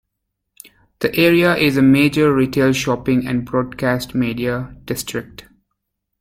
The 1.01 1.15
area 1.15 1.55
is 1.55 1.77
a 1.77 1.83
major 1.83 2.33
retail 2.33 2.73
shopping 2.73 3.27
and 3.27 3.45
broadcast 3.45 4.15
media 4.15 4.75
district. 4.85 5.45